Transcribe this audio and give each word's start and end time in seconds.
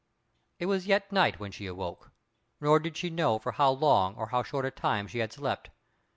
It 0.57 0.65
was 0.65 0.87
yet 0.87 1.11
night 1.11 1.39
when 1.39 1.51
she 1.51 1.67
awoke, 1.67 2.09
nor 2.59 2.79
did 2.79 2.97
she 2.97 3.11
know 3.11 3.37
for 3.37 3.51
how 3.51 3.69
long 3.69 4.15
or 4.15 4.29
how 4.29 4.41
short 4.41 4.65
a 4.65 4.71
time 4.71 5.05
she 5.05 5.19
had 5.19 5.31
slept. 5.31 5.69